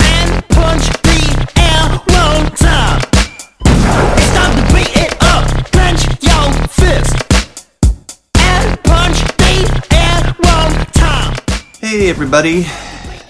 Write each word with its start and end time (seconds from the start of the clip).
and 0.00 0.48
punch 0.50 0.86
the 1.02 1.18
air 1.56 1.98
one 2.06 2.46
time 2.54 3.00
to 3.00 4.72
beat 4.72 4.96
it 4.96 5.16
up. 5.20 5.44
Clench 5.72 6.06
your 6.22 6.52
fist 6.68 7.16
and 8.38 8.82
punch 8.84 9.18
the 9.36 9.54
air 9.90 10.34
one 10.38 10.86
time. 10.92 11.34
Hey, 11.80 12.08
everybody. 12.08 12.66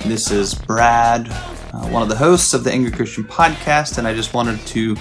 This 0.04 0.30
is 0.30 0.54
Brad, 0.54 1.28
uh, 1.30 1.88
one 1.88 2.02
of 2.02 2.10
the 2.10 2.16
hosts 2.16 2.52
of 2.52 2.62
the 2.64 2.70
Angry 2.70 2.92
Christian 2.92 3.24
Podcast, 3.24 3.96
and 3.96 4.06
I 4.06 4.14
just 4.14 4.34
wanted 4.34 4.60
to 4.66 4.96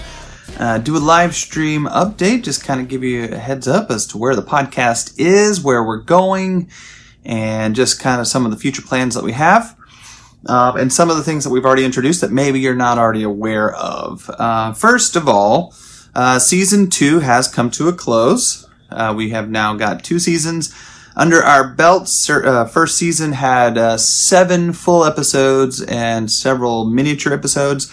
uh, 0.58 0.78
do 0.78 0.96
a 0.96 0.98
live 0.98 1.34
stream 1.34 1.84
update, 1.88 2.42
just 2.42 2.64
kind 2.64 2.80
of 2.80 2.88
give 2.88 3.04
you 3.04 3.24
a 3.24 3.36
heads 3.36 3.68
up 3.68 3.90
as 3.90 4.06
to 4.08 4.18
where 4.18 4.34
the 4.34 4.42
podcast 4.42 5.14
is, 5.18 5.60
where 5.60 5.84
we're 5.84 5.98
going, 5.98 6.70
and 7.22 7.76
just 7.76 8.00
kind 8.00 8.18
of 8.18 8.26
some 8.26 8.46
of 8.46 8.50
the 8.50 8.56
future 8.56 8.82
plans 8.82 9.14
that 9.14 9.22
we 9.22 9.32
have. 9.32 9.76
Uh, 10.46 10.74
and 10.78 10.92
some 10.92 11.10
of 11.10 11.16
the 11.16 11.22
things 11.24 11.42
that 11.44 11.50
we've 11.50 11.64
already 11.64 11.84
introduced 11.84 12.20
that 12.20 12.30
maybe 12.30 12.60
you're 12.60 12.74
not 12.74 12.98
already 12.98 13.24
aware 13.24 13.74
of. 13.74 14.30
Uh, 14.38 14.72
first 14.72 15.16
of 15.16 15.28
all, 15.28 15.74
uh, 16.14 16.38
season 16.38 16.88
two 16.88 17.18
has 17.18 17.48
come 17.48 17.70
to 17.70 17.88
a 17.88 17.92
close. 17.92 18.68
Uh, 18.90 19.12
we 19.16 19.30
have 19.30 19.50
now 19.50 19.74
got 19.74 20.04
two 20.04 20.18
seasons 20.20 20.72
under 21.16 21.42
our 21.42 21.68
belts. 21.68 22.30
Uh, 22.30 22.64
first 22.64 22.96
season 22.96 23.32
had 23.32 23.76
uh, 23.76 23.96
seven 23.96 24.72
full 24.72 25.04
episodes 25.04 25.82
and 25.82 26.30
several 26.30 26.84
miniature 26.84 27.32
episodes. 27.32 27.92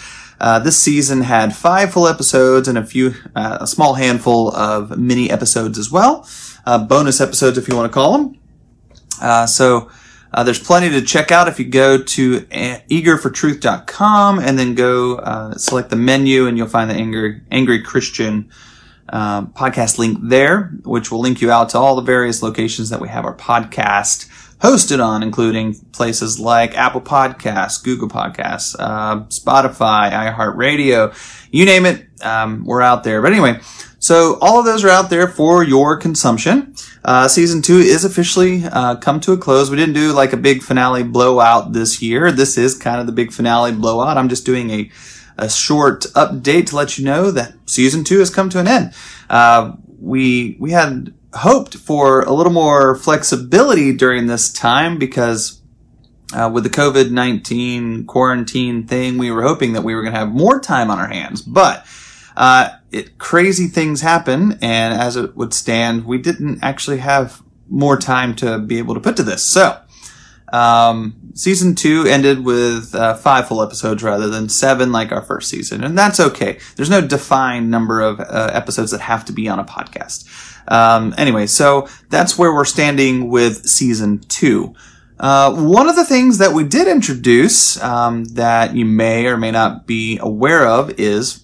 This 0.64 0.78
season 0.78 1.22
had 1.22 1.56
five 1.56 1.92
full 1.92 2.08
episodes 2.08 2.68
and 2.68 2.78
a 2.78 2.86
few, 2.86 3.16
a 3.34 3.66
small 3.66 3.96
handful 3.96 4.54
of 4.56 4.98
mini 5.00 5.32
episodes 5.32 5.80
as 5.80 5.90
well. 5.90 6.28
Bonus 6.66 7.20
episodes, 7.20 7.58
if 7.58 7.68
you 7.68 7.76
want 7.76 7.92
to 7.92 7.94
call 7.94 8.18
them. 8.18 9.48
So 9.48 9.90
uh, 10.34 10.44
there's 10.44 10.60
plenty 10.60 10.90
to 10.90 11.02
check 11.02 11.32
out 11.32 11.48
if 11.48 11.60
you 11.60 11.66
go 11.66 12.02
to 12.02 12.40
eagerfortruth.com 12.42 14.40
and 14.40 14.58
then 14.58 14.74
go 14.74 15.18
uh, 15.18 15.54
select 15.56 15.90
the 15.90 15.96
menu 15.96 16.48
and 16.48 16.58
you'll 16.58 16.68
find 16.68 16.90
the 16.90 16.96
Angry, 16.96 17.42
Angry 17.52 17.82
Christian 17.84 18.50
uh, 19.10 19.44
podcast 19.44 20.00
link 20.00 20.18
there, 20.24 20.74
which 20.84 21.12
will 21.12 21.20
link 21.20 21.42
you 21.42 21.52
out 21.52 21.70
to 21.70 21.78
all 21.78 21.96
the 21.96 22.02
various 22.02 22.42
locations 22.42 22.90
that 22.90 23.00
we 23.00 23.10
have 23.10 23.26
our 23.26 23.36
podcast 23.36 24.28
hosted 24.58 25.06
on, 25.06 25.22
including 25.22 25.76
places 25.92 26.40
like 26.40 26.76
Apple 26.76 27.02
Podcasts, 27.02 27.84
Google 27.84 28.08
Podcasts, 28.08 28.76
uh, 28.80 29.26
Spotify, 29.26 30.10
iHeartRadio, 30.12 31.14
you 31.52 31.66
name 31.66 31.86
it, 31.86 32.08
um, 32.24 32.64
we're 32.66 32.82
out 32.82 33.04
there. 33.04 33.22
But 33.22 33.34
anyway, 33.34 33.60
so 34.04 34.38
all 34.42 34.60
of 34.60 34.66
those 34.66 34.84
are 34.84 34.90
out 34.90 35.10
there 35.10 35.30
for 35.30 35.64
your 35.64 35.96
consumption. 35.96 36.76
Uh, 37.06 37.30
season 37.30 37.62
two 37.62 37.78
is 37.78 38.04
officially 38.04 38.66
uh, 38.66 38.98
come 38.98 39.22
to 39.22 39.32
a 39.32 39.38
close. 39.38 39.72
We 39.72 39.78
didn't 39.78 39.96
do 39.96 40.12
like 40.12 40.34
a 40.34 40.38
big 40.38 40.62
finale 40.62 41.04
blowout 41.04 41.72
this 41.72 42.02
year. 42.02 42.30
This 42.30 42.58
is 42.58 42.78
kind 42.78 43.00
of 43.00 43.06
the 43.06 43.14
big 43.14 43.32
finale 43.32 43.72
blowout. 43.72 44.18
I'm 44.18 44.28
just 44.28 44.46
doing 44.46 44.72
a 44.72 44.92
a 45.38 45.50
short 45.50 46.02
update 46.16 46.68
to 46.68 46.76
let 46.76 46.98
you 46.98 47.06
know 47.06 47.32
that 47.32 47.54
season 47.66 48.04
two 48.04 48.20
has 48.20 48.30
come 48.30 48.50
to 48.50 48.60
an 48.60 48.68
end. 48.68 48.94
Uh, 49.30 49.78
we 50.02 50.58
we 50.60 50.72
had 50.72 51.14
hoped 51.34 51.78
for 51.78 52.24
a 52.24 52.34
little 52.34 52.52
more 52.52 52.98
flexibility 52.98 53.94
during 53.94 54.28
this 54.28 54.52
time 54.52 55.00
because 55.00 55.62
uh, 56.34 56.52
with 56.54 56.66
the 56.66 56.70
COVID 56.70 57.10
nineteen 57.10 58.06
quarantine 58.06 58.86
thing, 58.86 59.18
we 59.18 59.32
were 59.32 59.44
hoping 59.44 59.72
that 59.74 59.84
we 59.84 59.96
were 59.96 60.02
going 60.02 60.14
to 60.14 60.20
have 60.20 60.34
more 60.34 60.60
time 60.60 60.92
on 60.92 61.00
our 61.00 61.08
hands, 61.08 61.42
but 61.42 61.86
uh, 62.36 62.70
it 62.94 63.18
crazy 63.18 63.68
things 63.68 64.02
happen, 64.02 64.58
and 64.62 64.94
as 64.94 65.16
it 65.16 65.36
would 65.36 65.54
stand, 65.54 66.06
we 66.06 66.18
didn't 66.18 66.64
actually 66.64 67.00
have 67.00 67.42
more 67.70 67.98
time 67.98 68.36
to 68.36 68.60
be 68.60 68.78
able 68.78 68.94
to 68.94 69.00
put 69.00 69.18
to 69.18 69.24
this. 69.24 69.44
So. 69.44 69.80
Um, 70.52 71.32
season 71.34 71.74
two 71.74 72.04
ended 72.06 72.46
with 72.46 72.94
uh, 72.94 73.16
five 73.16 73.48
full 73.48 73.64
episodes 73.64 74.04
rather 74.04 74.30
than 74.30 74.50
seven 74.50 74.92
like 74.92 75.12
our 75.12 75.24
first 75.24 75.50
season, 75.50 75.84
and 75.84 75.98
that's 75.98 76.20
okay. 76.20 76.60
There's 76.76 76.92
no 76.92 77.02
defined 77.02 77.72
number 77.72 78.02
of 78.02 78.20
uh, 78.20 78.52
episodes 78.54 78.92
that 78.92 79.02
have 79.02 79.26
to 79.26 79.34
be 79.34 79.50
on 79.50 79.58
a 79.58 79.64
podcast. 79.64 80.30
Um, 80.72 81.14
anyway, 81.18 81.48
so 81.48 81.88
that's 82.10 82.38
where 82.38 82.54
we're 82.54 82.66
standing 82.66 83.30
with 83.30 83.68
season 83.68 84.20
two. 84.20 84.76
Uh, 85.20 85.54
one 85.54 85.88
of 85.88 85.96
the 85.96 86.06
things 86.06 86.40
that 86.40 86.54
we 86.54 86.64
did 86.64 86.88
introduce 86.88 87.82
um, 87.82 88.26
that 88.26 88.76
you 88.76 88.86
may 88.86 89.26
or 89.26 89.38
may 89.38 89.52
not 89.52 89.86
be 89.86 90.18
aware 90.20 90.68
of 90.68 91.00
is 91.00 91.43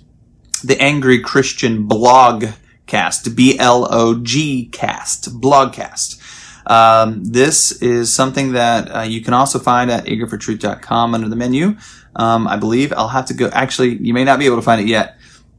the 0.62 0.82
Angry 0.82 1.20
Christian 1.20 1.88
Blog 1.88 2.46
Cast, 2.88 3.36
B 3.36 3.58
L 3.58 3.88
O 3.90 4.16
G 4.16 4.68
Cast, 4.72 5.40
Blogcast. 5.40 6.20
Um, 6.66 7.24
this 7.24 7.72
is 7.82 8.14
something 8.14 8.54
that 8.54 8.96
uh, 8.96 9.02
you 9.02 9.22
can 9.22 9.34
also 9.34 9.60
find 9.60 9.90
at 9.90 10.06
eagerfortruth.com 10.06 11.16
under 11.16 11.28
the 11.28 11.36
menu. 11.36 11.78
Um, 12.16 12.48
I 12.48 12.58
believe 12.58 12.94
I'll 12.94 13.08
have 13.08 13.26
to 13.28 13.34
go. 13.34 13.50
Actually, 13.54 13.98
you 13.98 14.14
may 14.14 14.24
not 14.24 14.40
be 14.40 14.46
able 14.46 14.58
to 14.58 14.62
find 14.62 14.82
it 14.82 14.88
yet. 14.88 15.18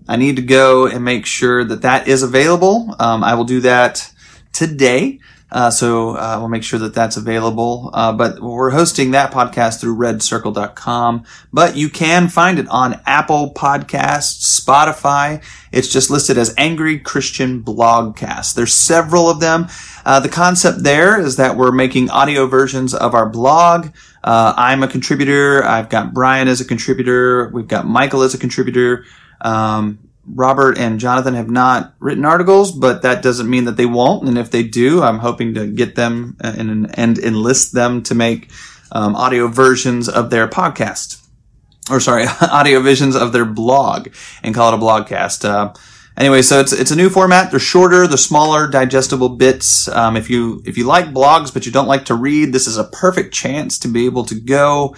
I 0.09 0.17
need 0.17 0.37
to 0.37 0.43
go 0.43 0.87
and 0.87 1.05
make 1.05 1.27
sure 1.27 1.65
that 1.65 1.83
that 1.83 2.09
is 2.09 2.23
available. 2.23 2.95
Um, 2.99 3.23
I 3.23 3.35
will 3.35 3.45
do 3.45 3.61
that 3.61 4.11
today. 4.53 5.21
Uh, 5.53 5.71
so 5.71 6.17
uh, 6.17 6.37
we'll 6.39 6.49
make 6.49 6.63
sure 6.63 6.79
that 6.79 6.95
that's 6.95 7.17
available. 7.17 7.91
Uh, 7.93 8.13
but 8.13 8.41
we're 8.41 8.71
hosting 8.71 9.11
that 9.13 9.33
podcast 9.33 9.81
through 9.81 9.97
redcircle.com. 9.97 11.25
But 11.53 11.77
you 11.77 11.89
can 11.89 12.29
find 12.29 12.59
it 12.59 12.69
on 12.69 13.01
Apple 13.07 13.53
Podcasts, 13.55 14.61
Spotify. 14.61 15.43
It's 15.73 15.89
just 15.89 16.11
listed 16.11 16.39
as 16.39 16.55
Angry 16.57 16.99
Christian 16.99 17.63
Blogcast. 17.63 18.55
There's 18.55 18.75
several 18.75 19.29
of 19.29 19.41
them. 19.41 19.69
Uh, 20.05 20.21
the 20.21 20.29
concept 20.29 20.83
there 20.83 21.21
is 21.21 21.37
that 21.37 21.57
we're 21.57 21.73
making 21.73 22.11
audio 22.11 22.47
versions 22.47 22.95
of 22.95 23.15
our 23.15 23.29
blog. 23.29 23.89
Uh, 24.23 24.55
I'm 24.57 24.83
a 24.83 24.89
contributor. 24.89 25.65
I've 25.65 25.89
got 25.89 26.13
Brian 26.13 26.49
as 26.49 26.61
a 26.61 26.65
contributor. 26.65 27.49
We've 27.49 27.69
got 27.69 27.87
Michael 27.87 28.23
as 28.23 28.35
a 28.35 28.39
contributor. 28.39 29.05
Um, 29.41 30.10
Robert 30.27 30.79
and 30.79 31.01
Jonathan 31.01 31.35
have 31.35 31.51
not 31.51 31.95
written 31.99 32.25
articles, 32.25 32.73
but 32.73 33.03
that 33.03 33.23
doesn't 33.23 33.49
mean 33.49 33.65
that 33.65 33.77
they 33.77 33.87
won't. 33.87 34.29
And 34.29 34.39
if 34.39 34.51
they 34.51 34.63
do, 34.63 35.03
I'm 35.03 35.19
hoping 35.19 35.55
to 35.55 35.67
get 35.67 35.95
them 35.95 36.37
and, 36.41 36.91
and 36.99 37.19
enlist 37.19 37.73
them 37.73 38.03
to 38.05 38.15
make 38.15 38.51
um, 38.93 39.17
audio 39.17 39.49
versions 39.49 40.09
of 40.09 40.31
their 40.31 40.49
podcast, 40.49 41.25
or 41.91 42.01
sorry, 42.01 42.27
audio 42.43 42.81
visions 42.81 43.17
of 43.17 43.33
their 43.33 43.45
blog, 43.45 44.09
and 44.43 44.55
call 44.55 44.73
it 44.73 44.77
a 44.77 44.81
blogcast. 44.81 45.45
Uh, 45.45 45.73
anyway, 46.17 46.43
so 46.43 46.61
it's 46.61 46.73
it's 46.73 46.91
a 46.91 46.97
new 46.97 47.09
format. 47.09 47.51
They're 47.51 47.61
shorter, 47.61 48.07
they're 48.07 48.19
smaller, 48.19 48.69
digestible 48.69 49.31
bits. 49.31 49.89
Um, 49.89 50.17
if 50.17 50.29
you 50.29 50.63
if 50.67 50.77
you 50.77 50.85
like 50.85 51.07
blogs 51.07 51.53
but 51.53 51.67
you 51.67 51.73
don't 51.73 51.89
like 51.89 52.07
to 52.07 52.15
read, 52.15 52.53
this 52.53 52.67
is 52.67 52.79
a 52.79 52.85
perfect 52.85 53.33
chance 53.33 53.79
to 53.81 53.89
be 53.89 54.07
able 54.07 54.25
to 54.25 54.35
go 54.35 54.97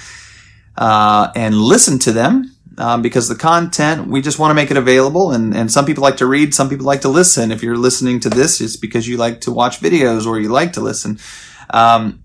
uh, 0.76 1.30
and 1.34 1.54
listen 1.54 1.98
to 2.00 2.12
them 2.12 2.51
um, 2.78 3.02
because 3.02 3.28
the 3.28 3.34
content 3.34 4.08
we 4.08 4.20
just 4.20 4.38
want 4.38 4.50
to 4.50 4.54
make 4.54 4.70
it 4.70 4.76
available 4.76 5.32
and, 5.32 5.54
and 5.54 5.70
some 5.70 5.84
people 5.84 6.02
like 6.02 6.16
to 6.16 6.26
read 6.26 6.54
some 6.54 6.68
people 6.68 6.86
like 6.86 7.02
to 7.02 7.08
listen. 7.08 7.52
If 7.52 7.62
you're 7.62 7.76
listening 7.76 8.20
to 8.20 8.30
this 8.30 8.60
it's 8.60 8.76
because 8.76 9.08
you 9.08 9.16
like 9.16 9.40
to 9.42 9.52
watch 9.52 9.80
videos 9.80 10.26
or 10.26 10.40
you 10.40 10.48
like 10.48 10.74
to 10.74 10.80
listen. 10.80 11.18
Um, 11.70 12.24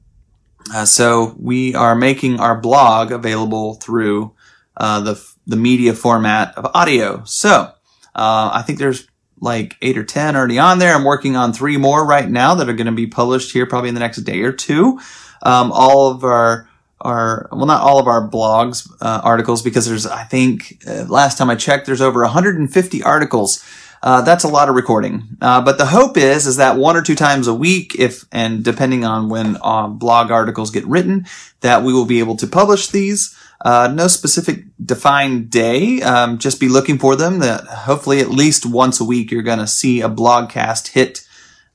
uh, 0.74 0.86
so 0.86 1.36
we 1.40 1.76
are 1.76 1.96
making 1.96 2.40
our 2.40 2.60
blog 2.60 3.12
available 3.12 3.76
through 3.76 4.34
uh, 4.76 5.00
the 5.02 5.24
the 5.46 5.58
media 5.58 5.94
format 5.94 6.58
of 6.58 6.70
audio. 6.74 7.24
So 7.26 7.72
uh, 8.16 8.50
i 8.54 8.64
think 8.66 8.80
there's 8.80 9.08
like 9.40 9.78
eight 9.82 9.98
or 9.98 10.04
ten 10.04 10.36
already 10.36 10.60
on 10.60 10.80
there. 10.80 10.94
I'm 10.94 11.04
working 11.04 11.36
on 11.36 11.54
three 11.54 11.78
more 11.78 12.06
right 12.06 12.30
now 12.30 12.56
that 12.56 12.70
are 12.70 12.74
going 12.74 12.88
to 12.88 12.92
be 12.92 13.08
published 13.08 13.52
here 13.52 13.66
probably 13.66 13.90
in 13.90 13.96
the 13.96 14.00
next 14.00 14.18
day 14.18 14.42
or 14.42 14.52
two. 14.52 15.00
Um, 15.44 15.72
all 15.72 16.10
of 16.10 16.24
our 16.24 16.68
our 17.08 17.50
well 17.52 17.66
not 17.66 17.82
all 17.82 18.00
of 18.00 18.08
our 18.08 18.30
blogs 18.30 18.92
uh, 19.02 19.22
articles 19.24 19.62
because 19.62 19.88
there's 19.88 20.06
i 20.06 20.24
think 20.24 20.84
uh, 20.88 21.06
last 21.08 21.38
time 21.38 21.50
i 21.50 21.56
checked 21.56 21.86
there's 21.86 22.02
over 22.02 22.22
150 22.22 23.04
articles. 23.04 23.64
Uh, 24.04 24.22
that's 24.22 24.44
a 24.44 24.48
lot 24.48 24.70
of 24.70 24.76
recording. 24.76 25.28
Uh, 25.42 25.60
but 25.60 25.80
the 25.80 25.88
hope 25.88 26.18
is 26.18 26.46
is 26.46 26.58
that 26.58 26.78
one 26.78 26.96
or 26.96 27.02
two 27.02 27.16
times 27.16 27.48
a 27.48 27.54
week 27.54 27.96
if 27.98 28.26
and 28.32 28.64
depending 28.64 29.04
on 29.04 29.28
when 29.28 29.58
uh, 29.62 29.88
blog 29.88 30.30
articles 30.30 30.70
get 30.70 30.86
written 30.86 31.26
that 31.62 31.84
we 31.84 31.92
will 31.92 32.06
be 32.06 32.20
able 32.20 32.36
to 32.38 32.46
publish 32.46 32.90
these. 32.90 33.36
Uh, 33.66 33.92
no 33.92 34.08
specific 34.08 34.66
defined 34.86 35.50
day. 35.50 36.00
Um, 36.04 36.38
just 36.38 36.60
be 36.60 36.70
looking 36.70 37.00
for 37.00 37.16
them. 37.16 37.40
That 37.40 37.66
hopefully 37.66 38.20
at 38.20 38.30
least 38.30 38.68
once 38.68 39.00
a 39.00 39.04
week 39.04 39.32
you're 39.32 39.42
going 39.42 39.60
to 39.60 39.68
see 39.68 40.02
a 40.02 40.10
blogcast 40.10 40.90
hit 40.90 41.28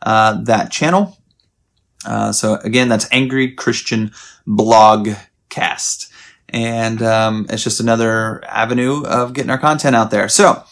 that 0.05 0.71
channel 0.71 1.19
uh, 2.05 2.33
so 2.33 2.57
again, 2.57 2.89
that's 2.89 3.09
Angry 3.13 3.53
Christian 3.53 4.13
Blogcast. 4.47 6.11
And 6.49 7.03
um, 7.03 7.47
it's 7.49 7.65
just 7.65 7.81
another 7.81 8.45
avenue 8.45 9.05
of 9.05 9.33
getting 9.33 9.51
our 9.51 9.59
content 9.59 9.97
out 9.97 10.11
there. 10.11 10.29
So 10.29 10.65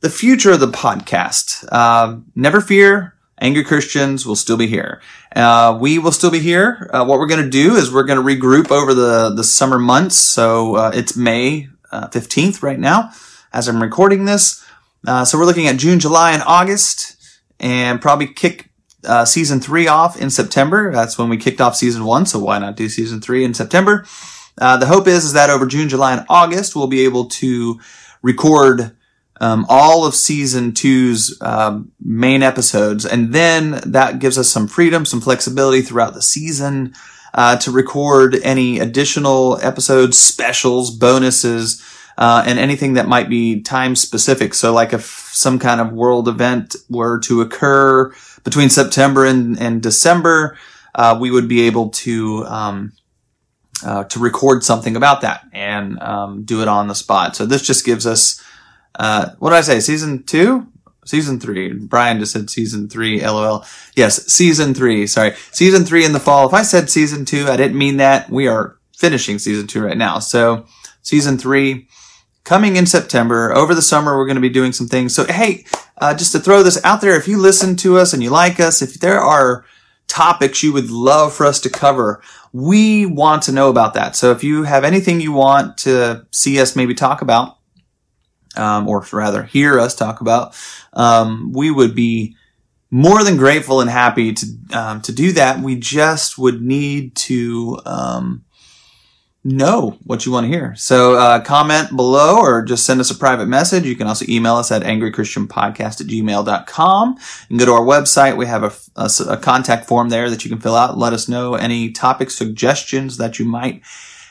the 0.00 0.10
future 0.10 0.52
of 0.52 0.60
the 0.60 0.68
podcast. 0.68 1.66
Uh, 1.70 2.18
never 2.34 2.60
fear. 2.60 3.14
Angry 3.40 3.64
Christians 3.64 4.26
will 4.26 4.36
still 4.36 4.56
be 4.56 4.66
here. 4.66 5.00
Uh, 5.34 5.76
we 5.80 5.98
will 5.98 6.12
still 6.12 6.30
be 6.30 6.40
here. 6.40 6.90
Uh, 6.92 7.04
what 7.04 7.18
we're 7.18 7.26
going 7.26 7.42
to 7.42 7.50
do 7.50 7.76
is 7.76 7.92
we're 7.92 8.04
going 8.04 8.18
to 8.18 8.24
regroup 8.24 8.70
over 8.70 8.92
the, 8.92 9.30
the 9.34 9.44
summer 9.44 9.78
months. 9.78 10.16
So 10.16 10.76
uh, 10.76 10.90
it's 10.92 11.16
May 11.16 11.68
uh, 11.90 12.08
15th 12.08 12.62
right 12.62 12.78
now 12.78 13.12
as 13.52 13.68
I'm 13.68 13.82
recording 13.82 14.24
this. 14.26 14.64
Uh, 15.06 15.24
so 15.24 15.38
we're 15.38 15.46
looking 15.46 15.68
at 15.68 15.78
June, 15.78 16.00
July, 16.00 16.32
and 16.32 16.42
August 16.42 17.16
and 17.58 18.00
probably 18.00 18.26
kick 18.26 18.69
uh, 19.04 19.24
season 19.24 19.60
three 19.60 19.86
off 19.86 20.20
in 20.20 20.30
September. 20.30 20.92
That's 20.92 21.18
when 21.18 21.28
we 21.28 21.36
kicked 21.36 21.60
off 21.60 21.76
season 21.76 22.04
one. 22.04 22.26
So 22.26 22.38
why 22.38 22.58
not 22.58 22.76
do 22.76 22.88
season 22.88 23.20
three 23.20 23.44
in 23.44 23.54
September? 23.54 24.04
Uh, 24.60 24.76
the 24.76 24.86
hope 24.86 25.06
is, 25.06 25.24
is 25.24 25.32
that 25.32 25.50
over 25.50 25.66
June, 25.66 25.88
July, 25.88 26.12
and 26.12 26.26
August, 26.28 26.76
we'll 26.76 26.86
be 26.86 27.04
able 27.04 27.26
to 27.26 27.80
record 28.22 28.94
um, 29.40 29.64
all 29.68 30.04
of 30.04 30.14
season 30.14 30.72
two's 30.72 31.38
um, 31.40 31.92
main 32.00 32.42
episodes, 32.42 33.06
and 33.06 33.32
then 33.32 33.80
that 33.86 34.18
gives 34.18 34.36
us 34.36 34.50
some 34.50 34.68
freedom, 34.68 35.06
some 35.06 35.20
flexibility 35.20 35.80
throughout 35.80 36.12
the 36.12 36.20
season 36.20 36.92
uh, 37.32 37.56
to 37.56 37.70
record 37.70 38.36
any 38.42 38.78
additional 38.78 39.58
episodes, 39.62 40.20
specials, 40.20 40.90
bonuses, 40.90 41.82
uh, 42.18 42.44
and 42.46 42.58
anything 42.58 42.94
that 42.94 43.08
might 43.08 43.30
be 43.30 43.62
time 43.62 43.96
specific. 43.96 44.52
So, 44.52 44.74
like 44.74 44.92
if 44.92 45.04
some 45.32 45.58
kind 45.58 45.80
of 45.80 45.92
world 45.92 46.28
event 46.28 46.76
were 46.90 47.18
to 47.20 47.40
occur 47.40 48.12
between 48.44 48.70
September 48.70 49.24
and, 49.24 49.60
and 49.60 49.82
December, 49.82 50.56
uh, 50.94 51.16
we 51.20 51.30
would 51.30 51.48
be 51.48 51.62
able 51.62 51.90
to 51.90 52.44
um, 52.46 52.92
uh, 53.84 54.04
to 54.04 54.18
record 54.18 54.62
something 54.64 54.96
about 54.96 55.22
that 55.22 55.46
and 55.52 56.00
um, 56.02 56.42
do 56.42 56.62
it 56.62 56.68
on 56.68 56.88
the 56.88 56.94
spot. 56.94 57.36
So 57.36 57.46
this 57.46 57.62
just 57.62 57.84
gives 57.84 58.06
us 58.06 58.42
uh, 58.96 59.30
what 59.38 59.50
did 59.50 59.56
I 59.56 59.62
say? 59.62 59.80
Season 59.80 60.22
two, 60.22 60.66
season 61.04 61.40
three. 61.40 61.72
Brian 61.72 62.18
just 62.18 62.32
said 62.32 62.50
season 62.50 62.88
three. 62.88 63.20
LOL. 63.20 63.64
Yes, 63.94 64.26
season 64.26 64.74
three. 64.74 65.06
Sorry, 65.06 65.34
season 65.52 65.84
three 65.84 66.04
in 66.04 66.12
the 66.12 66.20
fall. 66.20 66.46
If 66.46 66.54
I 66.54 66.62
said 66.62 66.90
season 66.90 67.24
two, 67.24 67.46
I 67.46 67.56
didn't 67.56 67.78
mean 67.78 67.98
that. 67.98 68.30
We 68.30 68.48
are 68.48 68.76
finishing 68.96 69.38
season 69.38 69.66
two 69.66 69.82
right 69.82 69.96
now. 69.96 70.18
So 70.18 70.66
season 71.02 71.38
three 71.38 71.88
coming 72.50 72.74
in 72.74 72.84
September. 72.84 73.54
Over 73.54 73.76
the 73.76 73.80
summer, 73.80 74.18
we're 74.18 74.26
going 74.26 74.34
to 74.34 74.40
be 74.40 74.48
doing 74.48 74.72
some 74.72 74.88
things. 74.88 75.14
So 75.14 75.24
hey, 75.24 75.64
uh, 75.98 76.14
just 76.14 76.32
to 76.32 76.40
throw 76.40 76.64
this 76.64 76.84
out 76.84 77.00
there, 77.00 77.14
if 77.14 77.28
you 77.28 77.38
listen 77.38 77.76
to 77.76 77.96
us 77.96 78.12
and 78.12 78.24
you 78.24 78.30
like 78.30 78.58
us, 78.58 78.82
if 78.82 78.94
there 78.94 79.20
are 79.20 79.64
topics 80.08 80.60
you 80.60 80.72
would 80.72 80.90
love 80.90 81.32
for 81.32 81.46
us 81.46 81.60
to 81.60 81.70
cover, 81.70 82.20
we 82.52 83.06
want 83.06 83.44
to 83.44 83.52
know 83.52 83.70
about 83.70 83.94
that. 83.94 84.16
So 84.16 84.32
if 84.32 84.42
you 84.42 84.64
have 84.64 84.82
anything 84.82 85.20
you 85.20 85.30
want 85.30 85.78
to 85.78 86.26
see 86.32 86.60
us 86.60 86.74
maybe 86.74 86.92
talk 86.92 87.22
about, 87.22 87.56
um, 88.56 88.88
or 88.88 89.06
rather 89.12 89.44
hear 89.44 89.78
us 89.78 89.94
talk 89.94 90.20
about, 90.20 90.58
um, 90.92 91.52
we 91.52 91.70
would 91.70 91.94
be 91.94 92.34
more 92.90 93.22
than 93.22 93.36
grateful 93.36 93.80
and 93.80 93.88
happy 93.88 94.32
to 94.32 94.46
um, 94.72 95.00
to 95.02 95.12
do 95.12 95.30
that. 95.34 95.60
We 95.60 95.76
just 95.76 96.36
would 96.36 96.60
need 96.60 97.14
to 97.30 97.78
um, 97.86 98.44
know 99.42 99.96
what 100.04 100.26
you 100.26 100.32
want 100.32 100.44
to 100.44 100.48
hear. 100.48 100.74
So 100.76 101.14
uh, 101.14 101.40
comment 101.40 101.96
below 101.96 102.38
or 102.38 102.62
just 102.62 102.84
send 102.84 103.00
us 103.00 103.10
a 103.10 103.14
private 103.14 103.46
message. 103.46 103.86
You 103.86 103.96
can 103.96 104.06
also 104.06 104.26
email 104.28 104.56
us 104.56 104.70
at 104.70 104.82
angrychristianpodcast 104.82 106.00
at 106.00 106.06
gmail.com. 106.06 107.16
Can 107.48 107.56
go 107.56 107.64
to 107.64 107.72
our 107.72 107.80
website. 107.80 108.36
We 108.36 108.46
have 108.46 108.64
a, 108.64 108.72
a, 108.96 109.10
a 109.30 109.36
contact 109.38 109.86
form 109.86 110.10
there 110.10 110.28
that 110.28 110.44
you 110.44 110.50
can 110.50 110.60
fill 110.60 110.76
out. 110.76 110.98
Let 110.98 111.14
us 111.14 111.28
know 111.28 111.54
any 111.54 111.90
topic 111.90 112.30
suggestions 112.30 113.16
that 113.16 113.38
you 113.38 113.46
might 113.46 113.82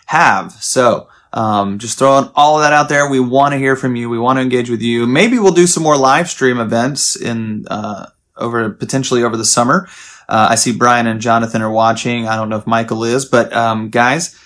have. 0.06 0.51
So 0.51 1.07
um, 1.33 1.79
just 1.79 1.97
throwing 1.97 2.29
all 2.35 2.57
of 2.57 2.63
that 2.63 2.73
out 2.73 2.89
there. 2.89 3.09
We 3.09 3.19
want 3.19 3.53
to 3.53 3.57
hear 3.57 3.75
from 3.75 3.95
you. 3.95 4.09
We 4.09 4.19
want 4.19 4.38
to 4.38 4.41
engage 4.41 4.69
with 4.69 4.81
you. 4.81 5.07
Maybe 5.07 5.39
we'll 5.39 5.53
do 5.53 5.67
some 5.67 5.83
more 5.83 5.97
live 5.97 6.29
stream 6.29 6.59
events 6.59 7.15
in 7.15 7.67
uh, 7.67 8.07
over 8.38 8.69
potentially 8.69 9.23
over 9.23 9.38
the 9.38 9.45
summer. 9.45 9.88
Uh, 10.27 10.50
I 10.51 10.56
see 10.56 10.71
Brian 10.71 11.07
and 11.07 11.19
Jonathan 11.19 11.63
are 11.63 11.71
watching. 11.71 12.27
I 12.27 12.35
don't 12.35 12.50
know 12.50 12.57
if 12.57 12.67
Michael 12.67 13.03
is, 13.03 13.25
but 13.25 13.51
um, 13.53 13.89
guys, 13.89 14.39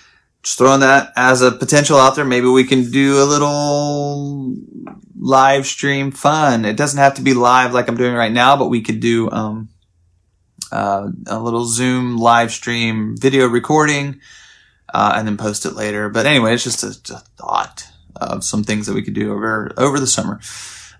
just 0.44 0.58
throwing 0.58 0.80
that 0.80 1.12
as 1.16 1.42
a 1.42 1.50
potential 1.50 1.96
out 1.96 2.14
there. 2.14 2.24
Maybe 2.24 2.46
we 2.46 2.64
can 2.64 2.90
do 2.90 3.22
a 3.22 3.24
little 3.24 4.54
live 5.18 5.66
stream 5.66 6.10
fun. 6.10 6.64
It 6.64 6.76
doesn't 6.76 6.98
have 6.98 7.14
to 7.14 7.22
be 7.22 7.34
live 7.34 7.72
like 7.72 7.88
I'm 7.88 7.96
doing 7.96 8.14
right 8.14 8.32
now, 8.32 8.56
but 8.56 8.68
we 8.68 8.82
could 8.82 9.00
do 9.00 9.30
um, 9.30 9.70
uh, 10.70 11.08
a 11.26 11.40
little 11.40 11.64
Zoom 11.64 12.18
live 12.18 12.52
stream 12.52 13.16
video 13.16 13.46
recording 13.46 14.20
uh, 14.92 15.14
and 15.16 15.26
then 15.26 15.38
post 15.38 15.64
it 15.64 15.72
later. 15.72 16.10
But 16.10 16.26
anyway, 16.26 16.54
it's 16.54 16.64
just 16.64 16.82
a, 16.82 17.14
a, 17.14 17.18
thought 17.36 17.86
of 18.16 18.44
some 18.44 18.64
things 18.64 18.86
that 18.86 18.94
we 18.94 19.02
could 19.02 19.14
do 19.14 19.32
over 19.32 19.72
over 19.78 19.98
the 19.98 20.06
summer. 20.06 20.40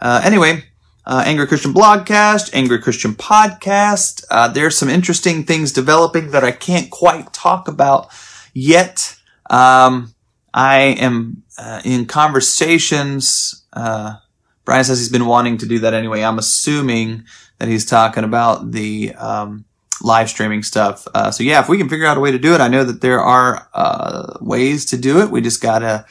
Uh, 0.01 0.23
anyway, 0.25 0.65
uh, 1.05 1.23
Angry 1.27 1.47
Christian 1.47 1.75
Blogcast, 1.75 2.51
Angry 2.55 2.81
Christian 2.81 3.13
Podcast. 3.13 4.25
Uh, 4.31 4.49
there's 4.49 4.77
some 4.77 4.89
interesting 4.89 5.45
things 5.45 5.71
developing 5.71 6.31
that 6.31 6.45
I 6.45 6.51
can't 6.51 6.91
quite 6.91 7.33
talk 7.35 7.69
about 7.69 8.09
yet. 8.55 9.17
Um, 9.55 10.13
I 10.53 10.97
am 10.99 11.45
uh, 11.57 11.81
in 11.85 12.07
conversations. 12.07 13.65
Uh, 13.73 14.17
Brian 14.65 14.83
says 14.83 14.99
he's 14.99 15.09
been 15.09 15.27
wanting 15.27 15.59
to 15.59 15.67
do 15.67 15.79
that 15.81 15.95
anyway. 15.95 16.23
I'm 16.23 16.39
assuming 16.39 17.25
that 17.59 17.69
he's 17.69 17.87
talking 17.87 18.25
about 18.25 18.73
the 18.73 19.15
um, 19.15 19.65
live 20.03 20.29
streaming 20.29 20.65
stuff. 20.65 21.07
Uh, 21.15 21.31
so 21.31 21.45
yeah, 21.45 21.61
if 21.61 21.69
we 21.69 21.79
can 21.79 21.89
figure 21.89 22.07
out 22.07 22.17
a 22.17 22.21
way 22.21 22.33
to 22.33 22.39
do 22.39 22.53
it, 22.53 22.61
I 22.61 22.67
know 22.67 22.83
that 22.83 23.01
there 23.01 23.21
are 23.21 23.69
uh, 23.73 24.39
ways 24.41 24.87
to 24.87 24.97
do 24.97 25.21
it. 25.21 25.31
We 25.31 25.41
just 25.41 25.63
gotta 25.63 26.05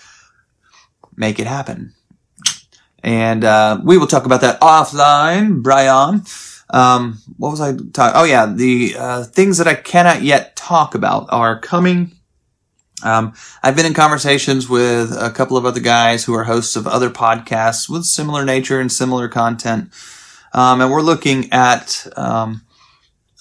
make 1.17 1.37
it 1.37 1.47
happen. 1.47 1.93
And 3.03 3.43
uh, 3.43 3.81
we 3.83 3.97
will 3.97 4.07
talk 4.07 4.25
about 4.25 4.39
that 4.41 4.61
offline, 4.61 5.61
Brian. 5.61 6.23
Um, 6.69 7.19
what 7.37 7.51
was 7.51 7.59
I 7.59 7.73
talking? 7.73 8.15
Oh 8.15 8.23
yeah, 8.23 8.45
the 8.45 8.95
uh, 8.97 9.23
things 9.25 9.57
that 9.57 9.67
I 9.67 9.75
cannot 9.75 10.21
yet 10.21 10.55
talk 10.55 10.95
about 10.95 11.27
are 11.29 11.59
coming. 11.59 12.13
Um, 13.03 13.33
I've 13.61 13.75
been 13.75 13.85
in 13.85 13.93
conversations 13.93 14.69
with 14.69 15.11
a 15.11 15.29
couple 15.29 15.57
of 15.57 15.65
other 15.65 15.79
guys 15.79 16.23
who 16.23 16.33
are 16.33 16.45
hosts 16.45 16.75
of 16.75 16.87
other 16.87 17.09
podcasts 17.09 17.89
with 17.89 18.05
similar 18.05 18.45
nature 18.45 18.79
and 18.79 18.91
similar 18.91 19.27
content. 19.27 19.91
Um, 20.53 20.81
and 20.81 20.91
we're 20.91 21.01
looking 21.01 21.51
at 21.51 22.07
um, 22.15 22.61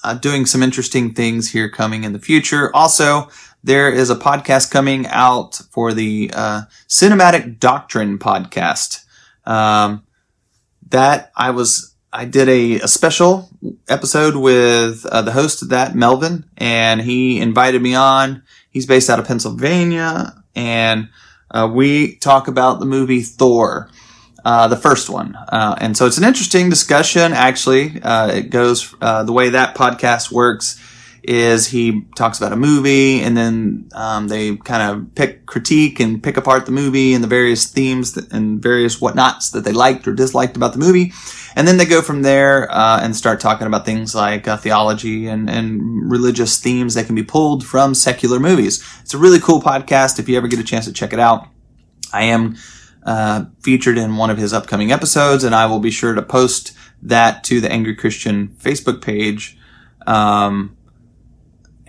uh, 0.03 0.15
doing 0.15 0.47
some 0.47 0.63
interesting 0.63 1.15
things 1.15 1.53
here 1.53 1.69
coming 1.69 2.05
in 2.05 2.13
the 2.13 2.19
future. 2.19 2.75
Also, 2.75 3.29
there 3.63 3.91
is 3.91 4.11
a 4.11 4.17
podcast 4.17 4.71
coming 4.71 5.07
out 5.07 5.61
for 5.71 5.93
the 5.93 6.31
uh, 6.35 6.63
Cinematic 6.89 7.61
Doctrine 7.61 8.19
podcast. 8.19 9.05
Um, 9.45 10.05
that 10.89 11.33
I 11.37 11.51
was, 11.51 11.95
I 12.13 12.25
did 12.25 12.49
a, 12.49 12.81
a 12.81 12.89
special 12.89 13.49
episode 13.89 14.37
with 14.37 15.07
uh, 15.07 15.23
the 15.23 15.33
host 15.33 15.63
of 15.63 15.71
that, 15.71 15.95
Melvin, 15.95 16.45
and 16.59 17.01
he 17.01 17.41
invited 17.41 17.81
me 17.81 17.95
on. 17.95 18.43
He's 18.73 18.87
based 18.87 19.09
out 19.09 19.19
of 19.19 19.27
Pennsylvania, 19.27 20.43
and 20.57 21.09
uh, 21.51 21.71
we 21.73 22.17
talk 22.17 22.49
about 22.49 22.81
the 22.81 22.87
movie 22.87 23.23
Thor. 23.23 23.89
Uh, 24.45 24.67
the 24.67 24.77
first 24.77 25.09
one. 25.09 25.37
Uh, 25.37 25.77
and 25.79 25.97
so 25.97 26.05
it's 26.05 26.19
an 26.19 26.25
interesting 26.25 26.69
discussion, 26.69 27.33
actually. 27.33 28.03
Uh, 28.03 28.27
it 28.27 28.51
goes, 28.51 28.93
uh, 29.01 29.23
the 29.23 29.33
way 29.33 29.51
that 29.51 29.77
podcast 29.77 30.33
works 30.33 30.81
is 31.23 31.69
he 31.69 32.03
talks 32.17 32.39
about 32.39 32.53
a 32.53 32.57
movie 32.57 33.21
and 33.21 33.37
then 33.37 33.89
um, 33.95 34.29
they 34.29 34.57
kind 34.57 34.83
of 34.83 35.15
pick 35.15 35.47
critique 35.47 36.01
and 36.01 36.23
pick 36.23 36.37
apart 36.37 36.67
the 36.67 36.73
movie 36.73 37.15
and 37.15 37.23
the 37.23 37.29
various 37.29 37.67
themes 37.67 38.15
that, 38.15 38.33
and 38.33 38.61
various 38.61 39.01
whatnots 39.01 39.51
that 39.51 39.63
they 39.65 39.73
liked 39.73 40.09
or 40.09 40.13
disliked 40.13 40.57
about 40.57 40.73
the 40.73 40.79
movie 40.79 41.13
and 41.55 41.69
then 41.69 41.77
they 41.77 41.85
go 41.85 42.03
from 42.03 42.23
there 42.23 42.71
uh, 42.73 43.01
and 43.01 43.15
start 43.15 43.39
talking 43.39 43.67
about 43.67 43.85
things 43.85 44.15
like 44.15 44.49
uh, 44.49 44.57
theology 44.57 45.29
and, 45.29 45.49
and 45.49 46.11
religious 46.11 46.59
themes 46.59 46.95
that 46.95 47.07
can 47.07 47.15
be 47.15 47.23
pulled 47.23 47.65
from 47.65 47.95
secular 47.95 48.41
movies 48.41 48.85
it's 49.01 49.15
a 49.15 49.19
really 49.19 49.39
cool 49.39 49.61
podcast 49.61 50.19
if 50.19 50.29
you 50.29 50.37
ever 50.37 50.49
get 50.49 50.59
a 50.59 50.65
chance 50.65 50.87
to 50.87 50.93
check 50.93 51.13
it 51.13 51.21
out 51.21 51.47
i 52.13 52.25
am 52.25 52.57
uh, 53.05 53.47
featured 53.61 53.99
in 53.99 54.17
one 54.17 54.31
of 54.31 54.39
his 54.39 54.53
upcoming 54.53 54.93
episodes, 54.93 55.45
and 55.45 55.55
I 55.55 55.67
will 55.67 55.81
be 55.81 55.91
sure 55.91 56.15
to 56.15 56.23
post 56.23 56.73
that 57.03 57.45
to 57.45 57.61
the 57.61 57.71
Angry 57.71 57.97
Christian 57.97 58.49
Facebook 58.49 59.03
page. 59.03 59.59
Um, 60.07 60.77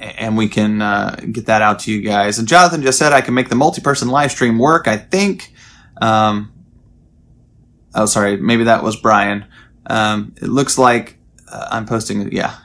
and 0.04 0.38
we 0.38 0.48
can 0.48 0.82
uh, 0.82 1.16
get 1.32 1.46
that 1.46 1.62
out 1.62 1.80
to 1.80 1.92
you 1.92 2.02
guys. 2.02 2.40
And 2.40 2.48
Jonathan 2.48 2.82
just 2.82 3.00
said 3.00 3.14
I 3.14 3.22
can 3.22 3.34
make 3.34 3.50
the 3.50 3.56
multi-person 3.56 4.10
live 4.10 4.32
stream 4.32 4.60
work. 4.60 4.88
I 4.88 4.98
think. 4.98 5.54
Um, 6.02 6.52
oh, 7.96 8.06
sorry, 8.06 8.38
maybe 8.38 8.66
that 8.66 8.84
was 8.84 8.96
Brian. 8.96 9.46
Um, 9.86 10.34
it 10.38 10.48
looks 10.48 10.78
like 10.78 11.18
uh, 11.52 11.68
I'm 11.72 11.86
posting. 11.86 12.32
Yeah. 12.32 12.56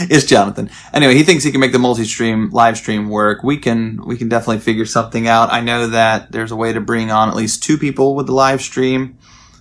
it's 0.00 0.24
Jonathan. 0.24 0.70
Anyway, 0.92 1.14
he 1.14 1.22
thinks 1.22 1.44
he 1.44 1.50
can 1.50 1.60
make 1.60 1.72
the 1.72 1.78
multi-stream 1.78 2.50
live 2.50 2.76
stream 2.76 3.08
work. 3.08 3.42
We 3.42 3.58
can 3.58 4.04
we 4.04 4.16
can 4.16 4.28
definitely 4.28 4.60
figure 4.60 4.86
something 4.86 5.26
out. 5.26 5.52
I 5.52 5.60
know 5.60 5.88
that 5.88 6.32
there's 6.32 6.50
a 6.50 6.56
way 6.56 6.72
to 6.72 6.80
bring 6.80 7.10
on 7.10 7.28
at 7.28 7.36
least 7.36 7.62
two 7.62 7.78
people 7.78 8.14
with 8.14 8.26
the 8.26 8.34
live 8.34 8.60
stream, 8.60 9.18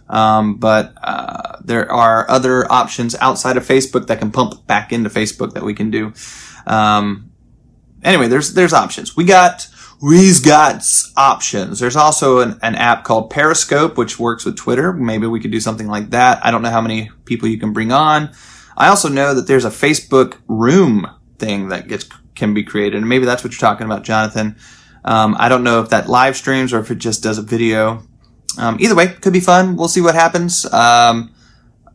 um, 0.09 0.55
but 0.55 0.93
uh, 1.01 1.36
there 1.67 1.91
are 1.91 2.29
other 2.29 2.69
options 2.71 3.13
outside 3.15 3.57
of 3.57 3.67
Facebook 3.67 4.07
that 4.07 4.19
can 4.19 4.31
pump 4.31 4.65
back 4.67 4.93
into 4.93 5.09
Facebook 5.09 5.53
that 5.53 5.63
we 5.63 5.73
can 5.73 5.91
do. 5.91 6.13
Um, 6.65 7.31
anyway, 8.03 8.27
there's 8.27 8.53
there's 8.53 8.73
options. 8.73 9.15
We 9.17 9.25
got 9.25 9.67
we've 10.01 10.43
got 10.43 10.83
options. 11.17 11.79
There's 11.79 11.95
also 11.95 12.39
an, 12.39 12.57
an 12.63 12.75
app 12.75 13.03
called 13.03 13.29
Periscope, 13.29 13.97
which 13.97 14.17
works 14.17 14.45
with 14.45 14.55
Twitter. 14.55 14.93
Maybe 14.93 15.27
we 15.27 15.39
could 15.39 15.51
do 15.51 15.59
something 15.59 15.87
like 15.87 16.11
that. 16.11 16.43
I 16.45 16.51
don't 16.51 16.61
know 16.61 16.69
how 16.69 16.81
many 16.81 17.11
people 17.25 17.49
you 17.49 17.59
can 17.59 17.73
bring 17.73 17.91
on. 17.91 18.31
I 18.77 18.87
also 18.87 19.09
know 19.09 19.33
that 19.33 19.47
there's 19.47 19.65
a 19.65 19.69
Facebook 19.69 20.37
room 20.47 21.09
thing 21.37 21.69
that 21.69 21.87
gets 21.87 22.07
can 22.35 22.53
be 22.53 22.63
created, 22.63 22.95
and 22.97 23.09
maybe 23.09 23.25
that's 23.25 23.43
what 23.43 23.51
you're 23.51 23.59
talking 23.59 23.85
about, 23.85 24.03
Jonathan. 24.03 24.55
Um, 25.03 25.35
I 25.37 25.49
don't 25.49 25.63
know 25.63 25.81
if 25.81 25.89
that 25.89 26.07
live 26.07 26.37
streams 26.37 26.71
or 26.71 26.79
if 26.79 26.91
it 26.91 26.99
just 26.99 27.23
does 27.23 27.37
a 27.37 27.41
video. 27.41 28.03
Um, 28.57 28.77
either 28.79 28.95
way, 28.95 29.07
could 29.07 29.33
be 29.33 29.39
fun. 29.39 29.75
We'll 29.75 29.87
see 29.87 30.01
what 30.01 30.15
happens. 30.15 30.65
Um, 30.71 31.33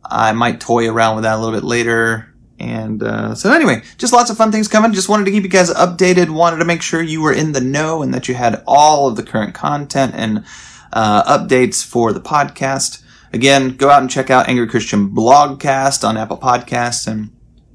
I 0.05 0.31
might 0.33 0.59
toy 0.59 0.89
around 0.89 1.15
with 1.15 1.23
that 1.23 1.35
a 1.35 1.39
little 1.39 1.55
bit 1.55 1.63
later 1.63 2.33
And 2.59 3.03
uh, 3.03 3.35
so, 3.35 3.51
anyway, 3.51 3.81
just 3.97 4.13
lots 4.13 4.29
of 4.29 4.37
fun 4.37 4.51
things 4.51 4.67
coming. 4.67 4.93
Just 4.93 5.09
wanted 5.09 5.25
to 5.25 5.31
keep 5.31 5.43
you 5.43 5.49
guys 5.49 5.73
updated. 5.73 6.29
Wanted 6.29 6.57
to 6.57 6.65
make 6.65 6.81
sure 6.81 7.01
you 7.01 7.21
were 7.21 7.33
in 7.33 7.51
the 7.51 7.61
know 7.61 8.01
and 8.01 8.13
that 8.13 8.27
you 8.27 8.35
had 8.35 8.63
all 8.67 9.07
of 9.07 9.15
the 9.15 9.23
current 9.23 9.53
content 9.53 10.13
and 10.15 10.45
uh, 10.93 11.37
updates 11.37 11.83
for 11.83 12.13
the 12.13 12.21
podcast. 12.21 13.03
Again, 13.33 13.75
go 13.75 13.89
out 13.89 14.01
and 14.01 14.09
check 14.09 14.29
out 14.29 14.47
Angry 14.47 14.67
Christian 14.67 15.09
Blogcast 15.09 16.07
on 16.07 16.17
Apple 16.17 16.37
Podcasts 16.37 17.07
and 17.07 17.31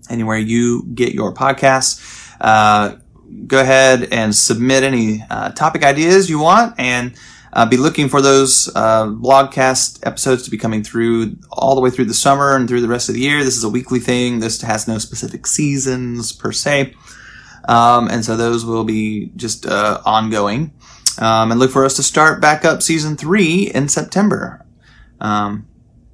anywhere 0.08 0.38
you 0.38 0.84
get 0.94 1.12
your 1.12 1.34
podcasts. 1.34 2.34
Uh, 2.40 2.96
go 3.46 3.60
ahead 3.60 4.08
and 4.12 4.34
submit 4.34 4.84
any 4.84 5.24
uh, 5.28 5.50
topic 5.50 5.82
ideas 5.82 6.30
you 6.30 6.38
want 6.38 6.78
and 6.78 7.14
uh, 7.52 7.66
be 7.66 7.76
looking 7.76 8.08
for 8.08 8.20
those 8.20 8.68
uh, 8.74 9.06
blogcast 9.06 10.06
episodes 10.06 10.42
to 10.44 10.50
be 10.50 10.58
coming 10.58 10.82
through 10.82 11.36
all 11.50 11.74
the 11.74 11.80
way 11.80 11.90
through 11.90 12.04
the 12.04 12.14
summer 12.14 12.54
and 12.56 12.68
through 12.68 12.80
the 12.80 12.88
rest 12.88 13.08
of 13.08 13.14
the 13.14 13.20
year. 13.20 13.44
This 13.44 13.56
is 13.56 13.64
a 13.64 13.68
weekly 13.68 14.00
thing. 14.00 14.40
This 14.40 14.60
has 14.62 14.86
no 14.86 14.98
specific 14.98 15.46
seasons 15.46 16.32
per 16.32 16.52
se. 16.52 16.94
Um, 17.68 18.08
and 18.08 18.24
so 18.24 18.36
those 18.36 18.64
will 18.64 18.84
be 18.84 19.30
just 19.36 19.66
uh, 19.66 20.00
ongoing. 20.04 20.72
Um, 21.18 21.50
and 21.50 21.58
look 21.58 21.70
for 21.70 21.84
us 21.84 21.96
to 21.96 22.02
start 22.02 22.40
back 22.40 22.64
up 22.64 22.82
season 22.82 23.16
three 23.16 23.70
in 23.74 23.88
September. 23.88 24.64
Um, 25.20 25.66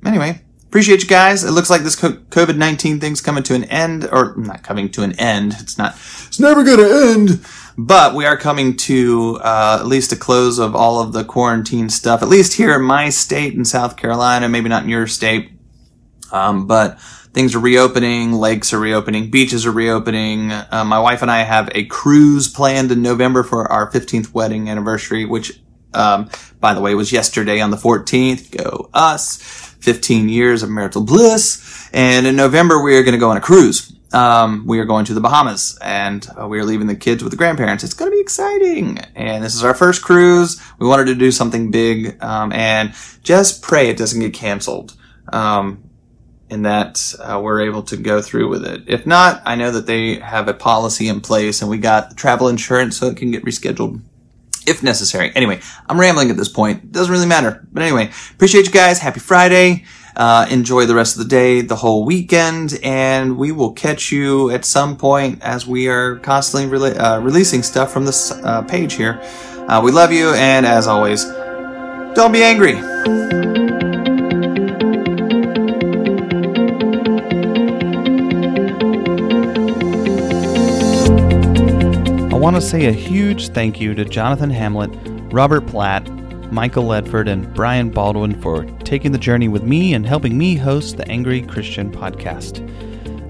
anyway, 0.04 0.40
appreciate 0.66 1.02
you 1.02 1.08
guys. 1.08 1.44
It 1.44 1.50
looks 1.50 1.70
like 1.70 1.82
this 1.82 1.94
COVID 1.96 2.56
19 2.56 3.00
thing's 3.00 3.20
coming 3.20 3.42
to 3.44 3.54
an 3.54 3.64
end, 3.64 4.08
or 4.10 4.34
not 4.36 4.62
coming 4.62 4.90
to 4.92 5.02
an 5.02 5.12
end. 5.20 5.54
It's 5.60 5.76
not, 5.76 5.94
it's 6.26 6.40
never 6.40 6.64
going 6.64 6.78
to 6.78 7.12
end. 7.12 7.46
But 7.76 8.14
we 8.14 8.24
are 8.24 8.36
coming 8.36 8.76
to 8.76 9.40
uh, 9.42 9.78
at 9.80 9.86
least 9.86 10.12
a 10.12 10.16
close 10.16 10.58
of 10.58 10.76
all 10.76 11.00
of 11.00 11.12
the 11.12 11.24
quarantine 11.24 11.88
stuff, 11.88 12.22
at 12.22 12.28
least 12.28 12.54
here 12.54 12.74
in 12.74 12.82
my 12.82 13.08
state 13.08 13.54
in 13.54 13.64
South 13.64 13.96
Carolina, 13.96 14.48
maybe 14.48 14.68
not 14.68 14.84
in 14.84 14.88
your 14.88 15.08
state. 15.08 15.50
Um, 16.30 16.66
but 16.66 17.00
things 17.32 17.54
are 17.54 17.60
reopening, 17.60 18.32
lakes 18.32 18.72
are 18.72 18.78
reopening, 18.78 19.30
beaches 19.30 19.66
are 19.66 19.72
reopening. 19.72 20.52
Uh, 20.52 20.84
my 20.86 21.00
wife 21.00 21.22
and 21.22 21.30
I 21.30 21.42
have 21.42 21.68
a 21.74 21.84
cruise 21.86 22.46
planned 22.46 22.92
in 22.92 23.02
November 23.02 23.42
for 23.42 23.70
our 23.70 23.90
15th 23.90 24.32
wedding 24.32 24.68
anniversary, 24.68 25.24
which, 25.24 25.60
um, 25.94 26.30
by 26.60 26.74
the 26.74 26.80
way, 26.80 26.94
was 26.94 27.12
yesterday 27.12 27.60
on 27.60 27.70
the 27.70 27.76
14th. 27.76 28.56
Go 28.56 28.88
us. 28.94 29.40
15 29.84 30.30
years 30.30 30.62
of 30.62 30.70
marital 30.70 31.02
bliss. 31.02 31.90
And 31.92 32.26
in 32.26 32.36
November, 32.36 32.82
we 32.82 32.96
are 32.96 33.02
going 33.02 33.12
to 33.12 33.18
go 33.18 33.28
on 33.28 33.36
a 33.36 33.40
cruise 33.40 33.93
um, 34.14 34.64
we 34.66 34.78
are 34.78 34.84
going 34.84 35.04
to 35.06 35.14
the 35.14 35.20
Bahamas 35.20 35.76
and 35.82 36.26
uh, 36.40 36.46
we 36.46 36.58
are 36.58 36.64
leaving 36.64 36.86
the 36.86 36.94
kids 36.94 37.22
with 37.22 37.32
the 37.32 37.36
grandparents. 37.36 37.82
It's 37.82 37.94
going 37.94 38.10
to 38.10 38.16
be 38.16 38.20
exciting. 38.20 38.98
And 39.14 39.42
this 39.42 39.54
is 39.54 39.64
our 39.64 39.74
first 39.74 40.02
cruise. 40.02 40.62
We 40.78 40.86
wanted 40.86 41.06
to 41.06 41.14
do 41.14 41.32
something 41.32 41.70
big. 41.70 42.22
Um, 42.22 42.52
and 42.52 42.94
just 43.22 43.62
pray 43.62 43.88
it 43.88 43.96
doesn't 43.96 44.20
get 44.20 44.32
canceled. 44.32 44.96
Um, 45.32 45.82
and 46.48 46.64
that 46.64 47.14
uh, 47.20 47.40
we're 47.42 47.62
able 47.62 47.82
to 47.84 47.96
go 47.96 48.22
through 48.22 48.48
with 48.48 48.64
it. 48.64 48.82
If 48.86 49.06
not, 49.06 49.42
I 49.44 49.56
know 49.56 49.72
that 49.72 49.86
they 49.86 50.16
have 50.16 50.46
a 50.46 50.54
policy 50.54 51.08
in 51.08 51.20
place 51.20 51.60
and 51.60 51.70
we 51.70 51.78
got 51.78 52.10
the 52.10 52.14
travel 52.14 52.48
insurance 52.48 52.96
so 52.96 53.08
it 53.08 53.16
can 53.16 53.32
get 53.32 53.44
rescheduled 53.44 54.00
if 54.66 54.82
necessary. 54.82 55.32
Anyway, 55.34 55.60
I'm 55.88 55.98
rambling 55.98 56.30
at 56.30 56.36
this 56.36 56.48
point. 56.48 56.92
Doesn't 56.92 57.12
really 57.12 57.26
matter. 57.26 57.66
But 57.72 57.82
anyway, 57.82 58.10
appreciate 58.34 58.66
you 58.66 58.72
guys. 58.72 58.98
Happy 58.98 59.20
Friday. 59.20 59.84
Uh, 60.16 60.46
enjoy 60.48 60.86
the 60.86 60.94
rest 60.94 61.16
of 61.16 61.22
the 61.24 61.28
day, 61.28 61.60
the 61.60 61.74
whole 61.74 62.04
weekend, 62.04 62.78
and 62.84 63.36
we 63.36 63.50
will 63.50 63.72
catch 63.72 64.12
you 64.12 64.48
at 64.50 64.64
some 64.64 64.96
point 64.96 65.42
as 65.42 65.66
we 65.66 65.88
are 65.88 66.16
constantly 66.20 66.96
uh, 66.96 67.18
releasing 67.18 67.64
stuff 67.64 67.92
from 67.92 68.04
this 68.04 68.30
uh, 68.30 68.62
page 68.62 68.94
here. 68.94 69.20
Uh, 69.66 69.80
we 69.82 69.90
love 69.90 70.12
you, 70.12 70.30
and 70.34 70.64
as 70.66 70.86
always, 70.86 71.24
don't 72.14 72.30
be 72.30 72.44
angry. 72.44 72.76
I 82.30 82.36
want 82.36 82.54
to 82.54 82.62
say 82.62 82.86
a 82.86 82.92
huge 82.92 83.48
thank 83.48 83.80
you 83.80 83.94
to 83.94 84.04
Jonathan 84.04 84.50
Hamlet, 84.50 84.90
Robert 85.32 85.66
Platt, 85.66 86.08
Michael 86.54 86.84
Ledford, 86.84 87.28
and 87.28 87.52
Brian 87.52 87.90
Baldwin 87.90 88.40
for 88.40 88.64
taking 88.84 89.10
the 89.10 89.18
journey 89.18 89.48
with 89.48 89.64
me 89.64 89.92
and 89.92 90.06
helping 90.06 90.38
me 90.38 90.54
host 90.54 90.96
the 90.96 91.08
Angry 91.08 91.42
Christian 91.42 91.90
podcast. 91.90 92.60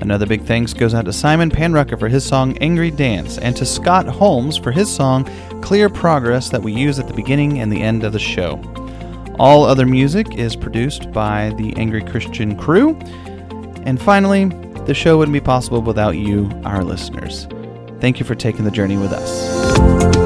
Another 0.02 0.26
big 0.26 0.42
thanks 0.42 0.74
goes 0.74 0.92
out 0.92 1.06
to 1.06 1.12
Simon 1.12 1.50
Panrucker 1.50 1.98
for 1.98 2.08
his 2.08 2.22
song 2.22 2.58
Angry 2.58 2.90
Dance 2.90 3.38
and 3.38 3.56
to 3.56 3.64
Scott 3.64 4.06
Holmes 4.06 4.58
for 4.58 4.70
his 4.70 4.94
song 4.94 5.24
Clear 5.62 5.88
Progress 5.88 6.50
that 6.50 6.62
we 6.62 6.74
use 6.74 6.98
at 6.98 7.08
the 7.08 7.14
beginning 7.14 7.60
and 7.60 7.72
the 7.72 7.80
end 7.80 8.04
of 8.04 8.12
the 8.12 8.18
show. 8.18 8.60
All 9.38 9.64
other 9.64 9.86
music 9.86 10.34
is 10.34 10.54
produced 10.54 11.10
by 11.10 11.54
the 11.56 11.74
Angry 11.78 12.02
Christian 12.02 12.58
crew. 12.58 12.94
And 13.84 14.00
finally, 14.00 14.44
the 14.84 14.94
show 14.94 15.16
wouldn't 15.16 15.32
be 15.32 15.40
possible 15.40 15.80
without 15.80 16.16
you, 16.16 16.50
our 16.64 16.84
listeners. 16.84 17.48
Thank 18.00 18.20
you 18.20 18.26
for 18.26 18.34
taking 18.34 18.66
the 18.66 18.70
journey 18.70 18.98
with 18.98 19.12
us. 19.12 20.23